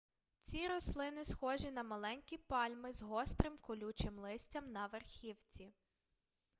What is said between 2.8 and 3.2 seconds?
з